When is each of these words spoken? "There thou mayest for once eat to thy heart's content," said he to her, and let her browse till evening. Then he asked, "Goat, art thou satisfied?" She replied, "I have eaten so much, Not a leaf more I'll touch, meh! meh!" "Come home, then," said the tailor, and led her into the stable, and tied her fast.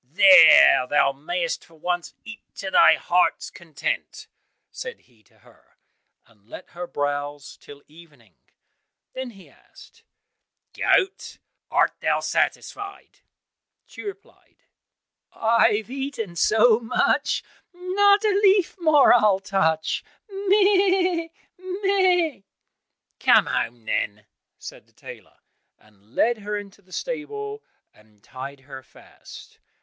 "There 0.03 0.87
thou 0.87 1.11
mayest 1.11 1.63
for 1.63 1.75
once 1.75 2.15
eat 2.25 2.41
to 2.55 2.71
thy 2.71 2.95
heart's 2.95 3.51
content," 3.51 4.25
said 4.71 5.01
he 5.01 5.21
to 5.25 5.37
her, 5.37 5.77
and 6.25 6.43
let 6.49 6.71
her 6.71 6.87
browse 6.87 7.55
till 7.57 7.83
evening. 7.87 8.33
Then 9.13 9.29
he 9.29 9.47
asked, 9.47 10.03
"Goat, 10.73 11.37
art 11.69 11.93
thou 11.99 12.19
satisfied?" 12.19 13.19
She 13.85 14.01
replied, 14.01 14.63
"I 15.33 15.73
have 15.75 15.91
eaten 15.91 16.35
so 16.35 16.79
much, 16.79 17.43
Not 17.71 18.23
a 18.25 18.29
leaf 18.41 18.77
more 18.79 19.13
I'll 19.13 19.39
touch, 19.39 20.03
meh! 20.29 21.27
meh!" 21.59 22.39
"Come 23.19 23.45
home, 23.45 23.85
then," 23.85 24.25
said 24.57 24.87
the 24.87 24.93
tailor, 24.93 25.41
and 25.77 26.15
led 26.15 26.39
her 26.39 26.57
into 26.57 26.81
the 26.81 26.91
stable, 26.91 27.61
and 27.93 28.23
tied 28.23 28.61
her 28.61 28.81
fast. 28.81 29.59